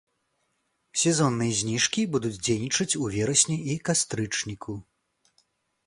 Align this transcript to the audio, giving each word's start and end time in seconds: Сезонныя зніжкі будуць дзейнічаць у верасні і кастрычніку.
Сезонныя 1.01 1.53
зніжкі 1.59 2.01
будуць 2.15 2.39
дзейнічаць 2.45 2.91
у 3.03 3.13
верасні 3.17 3.57
і 3.75 3.79
кастрычніку. 3.91 4.73